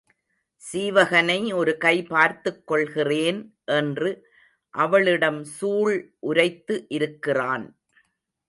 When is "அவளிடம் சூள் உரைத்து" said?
4.73-6.85